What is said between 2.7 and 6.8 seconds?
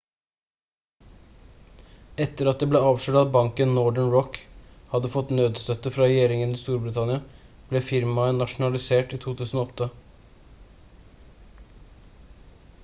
avslørt at banken northern rock hadde fått nødstøtte fra regjeringen i